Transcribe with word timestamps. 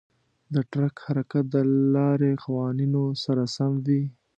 د 0.53 0.55
ټرک 0.71 0.95
حرکت 1.05 1.45
د 1.53 1.55
لارې 1.95 2.31
قوانینو 2.43 3.03
سره 3.23 3.43
سم 3.55 3.71
وي. 3.85 4.03